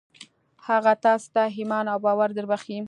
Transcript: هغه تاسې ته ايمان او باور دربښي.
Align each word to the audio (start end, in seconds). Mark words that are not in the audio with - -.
هغه 0.67 0.93
تاسې 1.03 1.27
ته 1.35 1.43
ايمان 1.57 1.85
او 1.91 1.97
باور 2.05 2.29
دربښي. 2.33 2.77